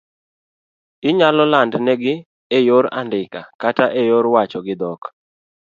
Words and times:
Inyalo 1.09 1.43
landnigi 1.51 2.13
eyor 2.57 2.85
andiko 2.99 3.41
kata 3.61 3.85
eyor 4.01 4.25
wacho 4.33 4.59
gi 4.65 4.75
dhok 4.81 5.01